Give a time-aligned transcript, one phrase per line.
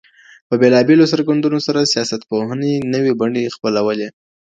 [0.47, 4.07] په بېلابېلو څرګندونو سره سياستپوهنې نوې بڼې خپلولې.